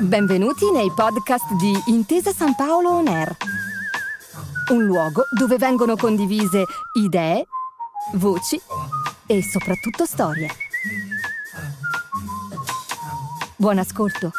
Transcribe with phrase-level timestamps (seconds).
[0.00, 3.36] Benvenuti nei podcast di Intesa San Paolo On Air,
[4.72, 6.64] un luogo dove vengono condivise
[7.00, 7.46] idee,
[8.14, 8.60] voci
[9.26, 10.48] e soprattutto storie.
[13.56, 14.30] Buon ascolto.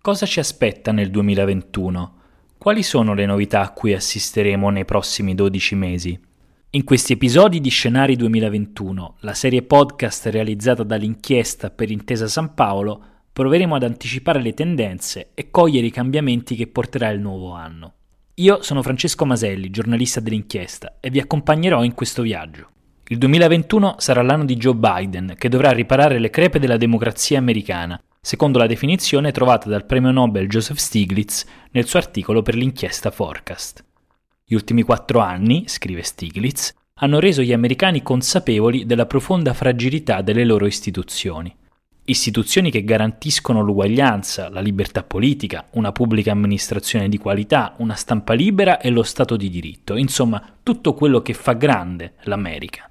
[0.00, 2.14] Cosa ci aspetta nel 2021?
[2.56, 6.28] Quali sono le novità a cui assisteremo nei prossimi 12 mesi?
[6.72, 13.02] In questi episodi di Scenari 2021, la serie podcast realizzata dall'inchiesta per Intesa San Paolo,
[13.32, 17.94] proveremo ad anticipare le tendenze e cogliere i cambiamenti che porterà il nuovo anno.
[18.34, 22.68] Io sono Francesco Maselli, giornalista dell'inchiesta, e vi accompagnerò in questo viaggio.
[23.08, 28.00] Il 2021 sarà l'anno di Joe Biden, che dovrà riparare le crepe della democrazia americana
[28.22, 33.82] secondo la definizione trovata dal premio Nobel Joseph Stiglitz nel suo articolo per l'inchiesta Forecast.
[34.50, 40.44] Gli ultimi quattro anni, scrive Stiglitz, hanno reso gli americani consapevoli della profonda fragilità delle
[40.44, 41.54] loro istituzioni.
[42.06, 48.80] Istituzioni che garantiscono l'uguaglianza, la libertà politica, una pubblica amministrazione di qualità, una stampa libera
[48.80, 52.90] e lo Stato di diritto, insomma tutto quello che fa grande l'America.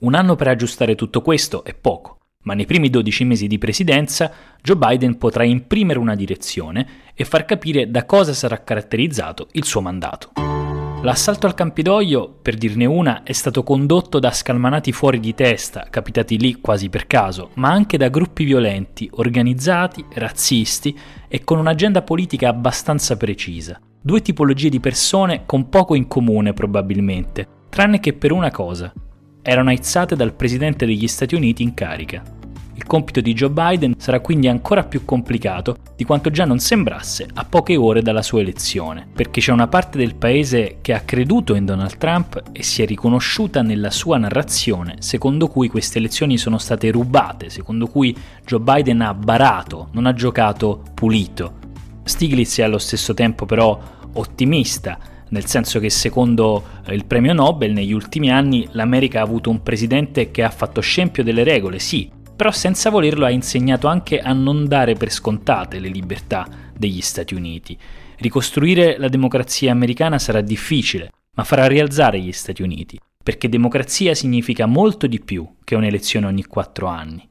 [0.00, 4.30] Un anno per aggiustare tutto questo è poco, ma nei primi 12 mesi di presidenza
[4.60, 9.80] Joe Biden potrà imprimere una direzione e far capire da cosa sarà caratterizzato il suo
[9.80, 10.53] mandato.
[11.04, 16.38] L'assalto al Campidoglio, per dirne una, è stato condotto da scalmanati fuori di testa, capitati
[16.38, 22.48] lì quasi per caso, ma anche da gruppi violenti, organizzati, razzisti e con un'agenda politica
[22.48, 23.78] abbastanza precisa.
[24.00, 28.90] Due tipologie di persone con poco in comune probabilmente, tranne che per una cosa.
[29.42, 32.22] Erano aizzate dal presidente degli Stati Uniti in carica.
[32.76, 37.28] Il compito di Joe Biden sarà quindi ancora più complicato di quanto già non sembrasse
[37.34, 41.54] a poche ore dalla sua elezione, perché c'è una parte del paese che ha creduto
[41.54, 46.58] in Donald Trump e si è riconosciuta nella sua narrazione, secondo cui queste elezioni sono
[46.58, 48.14] state rubate, secondo cui
[48.44, 51.62] Joe Biden ha barato, non ha giocato pulito.
[52.02, 53.80] Stiglitz è allo stesso tempo però
[54.14, 54.98] ottimista,
[55.28, 60.30] nel senso che secondo il premio Nobel negli ultimi anni l'America ha avuto un presidente
[60.30, 64.66] che ha fatto scempio delle regole, sì, però senza volerlo ha insegnato anche a non
[64.66, 66.46] dare per scontate le libertà
[66.76, 67.78] degli Stati Uniti.
[68.16, 74.66] Ricostruire la democrazia americana sarà difficile, ma farà rialzare gli Stati Uniti, perché democrazia significa
[74.66, 77.28] molto di più che un'elezione ogni quattro anni.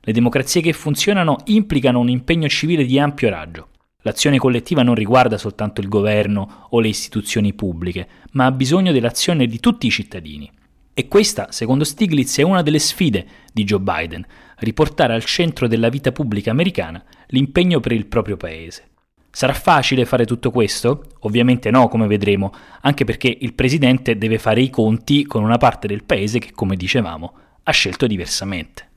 [0.00, 3.68] Le democrazie che funzionano implicano un impegno civile di ampio raggio.
[4.04, 9.46] L'azione collettiva non riguarda soltanto il governo o le istituzioni pubbliche, ma ha bisogno dell'azione
[9.46, 10.50] di tutti i cittadini.
[10.94, 14.26] E questa, secondo Stiglitz, è una delle sfide di Joe Biden,
[14.58, 18.90] riportare al centro della vita pubblica americana l'impegno per il proprio paese.
[19.30, 21.06] Sarà facile fare tutto questo?
[21.20, 25.86] Ovviamente no, come vedremo, anche perché il presidente deve fare i conti con una parte
[25.86, 27.32] del paese che, come dicevamo,
[27.62, 28.90] ha scelto diversamente.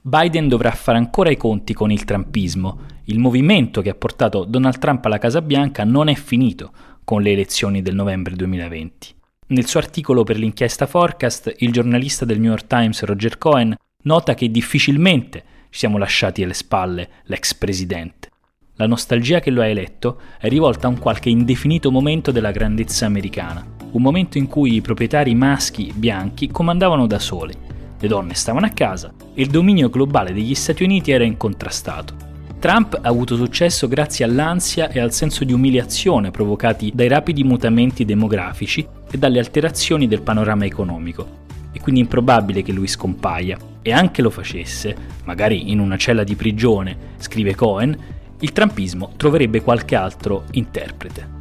[0.00, 2.80] Biden dovrà fare ancora i conti con il trumpismo.
[3.04, 6.72] Il movimento che ha portato Donald Trump alla Casa Bianca non è finito
[7.04, 9.14] con le elezioni del novembre 2020.
[9.50, 14.34] Nel suo articolo per l'inchiesta Forecast, il giornalista del New York Times Roger Cohen nota
[14.34, 18.28] che difficilmente ci siamo lasciati alle spalle l'ex presidente.
[18.74, 23.06] La nostalgia che lo ha eletto è rivolta a un qualche indefinito momento della grandezza
[23.06, 27.54] americana, un momento in cui i proprietari maschi bianchi comandavano da soli,
[27.98, 32.14] le donne stavano a casa e il dominio globale degli Stati Uniti era incontrastato.
[32.58, 38.04] Trump ha avuto successo grazie all'ansia e al senso di umiliazione provocati dai rapidi mutamenti
[38.04, 41.46] demografici e dalle alterazioni del panorama economico.
[41.72, 46.34] È quindi improbabile che lui scompaia, e anche lo facesse, magari in una cella di
[46.34, 47.96] prigione, scrive Cohen,
[48.40, 51.36] il trumpismo troverebbe qualche altro interprete.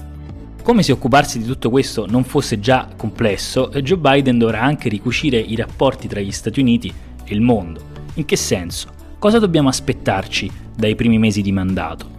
[0.63, 5.37] Come se occuparsi di tutto questo non fosse già complesso, Joe Biden dovrà anche ricucire
[5.37, 7.81] i rapporti tra gli Stati Uniti e il mondo.
[8.15, 8.89] In che senso?
[9.19, 12.16] Cosa dobbiamo aspettarci dai primi mesi di mandato.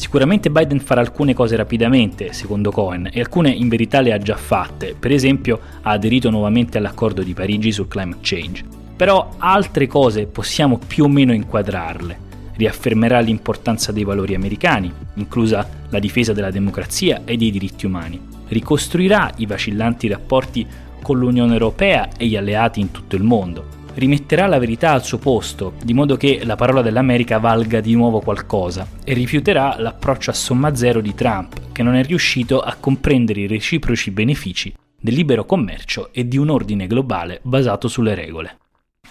[0.00, 4.34] Sicuramente Biden farà alcune cose rapidamente, secondo Cohen, e alcune in verità le ha già
[4.34, 8.64] fatte, per esempio ha aderito nuovamente all'accordo di Parigi sul climate change.
[8.96, 12.18] Però altre cose possiamo più o meno inquadrarle.
[12.56, 18.18] Riaffermerà l'importanza dei valori americani, inclusa la difesa della democrazia e dei diritti umani.
[18.48, 20.66] Ricostruirà i vacillanti rapporti
[21.02, 25.18] con l'Unione Europea e gli alleati in tutto il mondo rimetterà la verità al suo
[25.18, 30.34] posto, di modo che la parola dell'America valga di nuovo qualcosa, e rifiuterà l'approccio a
[30.34, 35.44] somma zero di Trump, che non è riuscito a comprendere i reciproci benefici del libero
[35.44, 38.56] commercio e di un ordine globale basato sulle regole.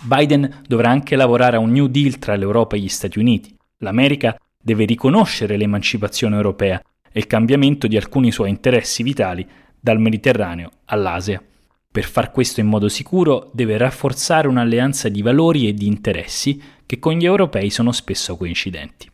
[0.02, 3.56] Biden dovrà anche lavorare a un New Deal tra l'Europa e gli Stati Uniti.
[3.78, 6.82] L'America deve riconoscere l'emancipazione europea
[7.12, 9.48] e il cambiamento di alcuni suoi interessi vitali
[9.80, 11.42] dal Mediterraneo all'Asia.
[11.92, 17.00] Per far questo in modo sicuro deve rafforzare un'alleanza di valori e di interessi che
[17.00, 19.10] con gli europei sono spesso coincidenti.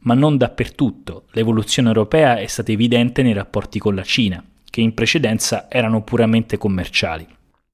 [0.00, 4.92] Ma non dappertutto, l'evoluzione europea è stata evidente nei rapporti con la Cina, che in
[4.92, 7.26] precedenza erano puramente commerciali.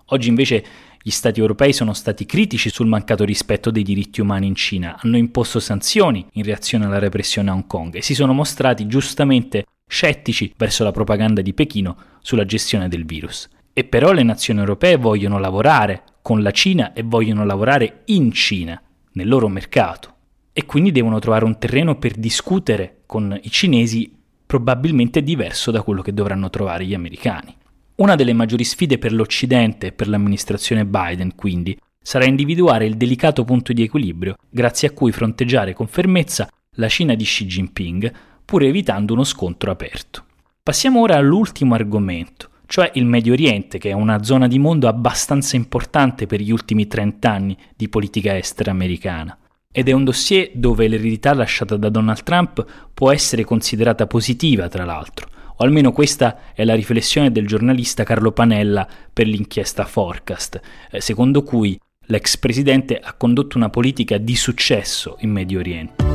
[0.07, 0.65] Oggi invece
[1.03, 5.17] gli Stati europei sono stati critici sul mancato rispetto dei diritti umani in Cina, hanno
[5.17, 10.53] imposto sanzioni in reazione alla repressione a Hong Kong e si sono mostrati giustamente scettici
[10.57, 13.49] verso la propaganda di Pechino sulla gestione del virus.
[13.79, 18.83] E però le nazioni europee vogliono lavorare con la Cina e vogliono lavorare in Cina,
[19.13, 20.15] nel loro mercato.
[20.53, 24.13] E quindi devono trovare un terreno per discutere con i cinesi
[24.45, 27.55] probabilmente diverso da quello che dovranno trovare gli americani.
[27.95, 33.45] Una delle maggiori sfide per l'Occidente e per l'amministrazione Biden, quindi, sarà individuare il delicato
[33.45, 36.49] punto di equilibrio grazie a cui fronteggiare con fermezza
[36.79, 38.13] la Cina di Xi Jinping,
[38.45, 40.25] pur evitando uno scontro aperto.
[40.65, 45.57] Passiamo ora all'ultimo argomento, cioè il Medio Oriente, che è una zona di mondo abbastanza
[45.57, 49.37] importante per gli ultimi 30 anni di politica estera americana.
[49.73, 54.85] Ed è un dossier dove l'eredità lasciata da Donald Trump può essere considerata positiva, tra
[54.85, 60.61] l'altro, o almeno questa è la riflessione del giornalista Carlo Panella per l'inchiesta Forecast,
[60.91, 61.79] eh, secondo cui
[62.09, 66.08] l'ex presidente ha condotto una politica di successo in Medio Oriente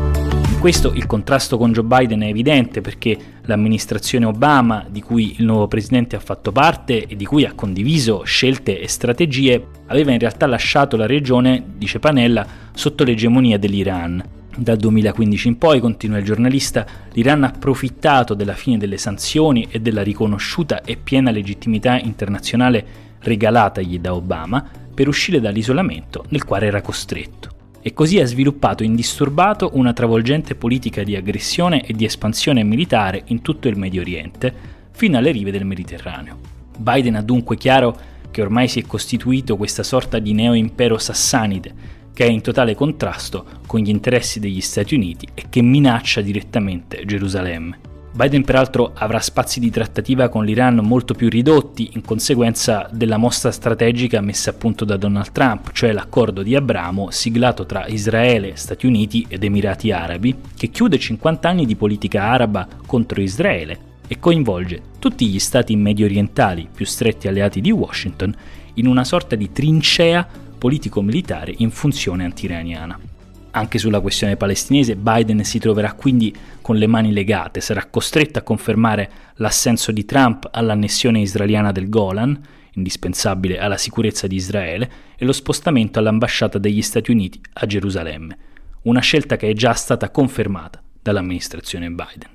[0.63, 5.67] questo il contrasto con Joe Biden è evidente perché l'amministrazione Obama, di cui il nuovo
[5.67, 10.45] presidente ha fatto parte e di cui ha condiviso scelte e strategie, aveva in realtà
[10.45, 14.23] lasciato la regione, dice Panella, sotto l'egemonia dell'Iran.
[14.55, 19.81] Dal 2015 in poi, continua il giornalista, l'Iran ha approfittato della fine delle sanzioni e
[19.81, 22.85] della riconosciuta e piena legittimità internazionale
[23.19, 27.52] regalatagli da Obama per uscire dall'isolamento nel quale era costretto
[27.85, 33.41] e così ha sviluppato indisturbato una travolgente politica di aggressione e di espansione militare in
[33.41, 34.53] tutto il Medio Oriente,
[34.91, 36.39] fino alle rive del Mediterraneo.
[36.77, 37.95] Biden ha dunque chiaro
[38.31, 43.45] che ormai si è costituito questa sorta di neo-impero sassanide, che è in totale contrasto
[43.67, 47.92] con gli interessi degli Stati Uniti e che minaccia direttamente Gerusalemme.
[48.15, 53.51] Biden peraltro avrà spazi di trattativa con l'Iran molto più ridotti in conseguenza della mossa
[53.51, 58.85] strategica messa a punto da Donald Trump, cioè l'accordo di Abramo siglato tra Israele, Stati
[58.85, 64.79] Uniti ed Emirati Arabi, che chiude 50 anni di politica araba contro Israele e coinvolge
[64.99, 68.31] tutti gli stati medio orientali più stretti alleati di Washington
[68.75, 70.27] in una sorta di trincea
[70.59, 73.12] politico-militare in funzione antiraniana.
[73.55, 78.41] Anche sulla questione palestinese Biden si troverà quindi con le mani legate, sarà costretto a
[78.41, 82.39] confermare l'assenso di Trump all'annessione israeliana del Golan,
[82.71, 88.37] indispensabile alla sicurezza di Israele, e lo spostamento all'ambasciata degli Stati Uniti a Gerusalemme,
[88.83, 92.31] una scelta che è già stata confermata dall'amministrazione Biden.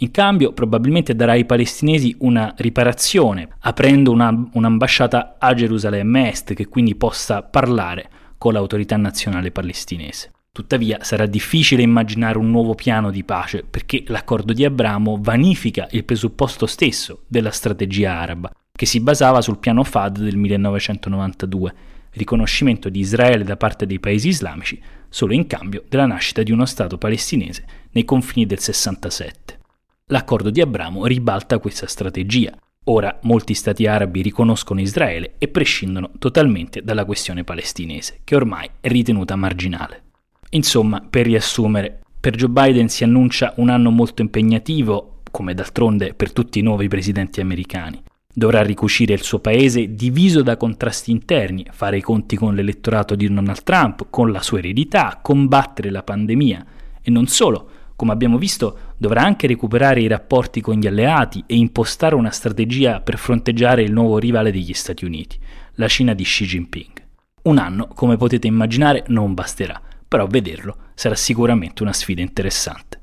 [0.00, 6.66] In cambio, probabilmente darà ai palestinesi una riparazione, aprendo una, un'ambasciata a Gerusalemme Est che
[6.66, 10.32] quindi possa parlare con l'autorità nazionale palestinese.
[10.52, 16.04] Tuttavia sarà difficile immaginare un nuovo piano di pace perché l'accordo di Abramo vanifica il
[16.04, 21.74] presupposto stesso della strategia araba, che si basava sul piano FAD del 1992,
[22.12, 26.64] riconoscimento di Israele da parte dei paesi islamici solo in cambio della nascita di uno
[26.64, 29.58] Stato palestinese nei confini del 67.
[30.06, 32.56] L'accordo di Abramo ribalta questa strategia,
[32.88, 38.86] Ora molti stati arabi riconoscono Israele e prescindono totalmente dalla questione palestinese, che ormai è
[38.86, 40.02] ritenuta marginale.
[40.50, 46.32] Insomma, per riassumere, per Joe Biden si annuncia un anno molto impegnativo, come d'altronde per
[46.32, 48.00] tutti i nuovi presidenti americani.
[48.32, 53.26] Dovrà ricucire il suo paese diviso da contrasti interni, fare i conti con l'elettorato di
[53.26, 56.66] Donald Trump, con la sua eredità, combattere la pandemia
[57.02, 61.56] e non solo, come abbiamo visto, dovrà anche recuperare i rapporti con gli alleati e
[61.56, 65.38] impostare una strategia per fronteggiare il nuovo rivale degli Stati Uniti,
[65.74, 67.04] la Cina di Xi Jinping.
[67.44, 73.00] Un anno, come potete immaginare, non basterà, però vederlo sarà sicuramente una sfida interessante.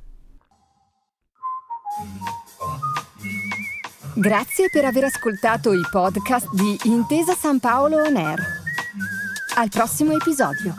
[4.15, 8.39] Grazie per aver ascoltato i podcast di Intesa San Paolo On Air.
[9.55, 10.75] Al prossimo episodio.